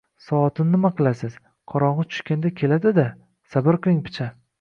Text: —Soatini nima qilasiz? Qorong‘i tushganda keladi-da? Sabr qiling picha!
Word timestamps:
—Soatini 0.27 0.71
nima 0.75 0.89
qilasiz? 1.01 1.35
Qorong‘i 1.73 2.05
tushganda 2.13 2.51
keladi-da? 2.61 3.05
Sabr 3.57 3.79
qiling 3.85 4.01
picha! 4.09 4.29